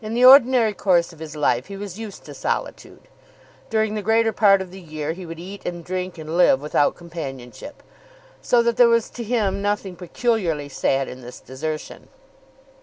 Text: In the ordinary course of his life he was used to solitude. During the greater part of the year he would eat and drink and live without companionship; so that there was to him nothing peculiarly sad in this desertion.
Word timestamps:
In 0.00 0.14
the 0.14 0.24
ordinary 0.24 0.72
course 0.72 1.12
of 1.12 1.18
his 1.18 1.36
life 1.36 1.66
he 1.66 1.76
was 1.76 1.98
used 1.98 2.24
to 2.24 2.32
solitude. 2.32 3.02
During 3.68 3.94
the 3.94 4.00
greater 4.00 4.32
part 4.32 4.62
of 4.62 4.70
the 4.70 4.80
year 4.80 5.12
he 5.12 5.26
would 5.26 5.38
eat 5.38 5.66
and 5.66 5.84
drink 5.84 6.16
and 6.16 6.38
live 6.38 6.62
without 6.62 6.96
companionship; 6.96 7.82
so 8.40 8.62
that 8.62 8.78
there 8.78 8.88
was 8.88 9.10
to 9.10 9.22
him 9.22 9.60
nothing 9.60 9.94
peculiarly 9.94 10.70
sad 10.70 11.06
in 11.06 11.20
this 11.20 11.38
desertion. 11.38 12.08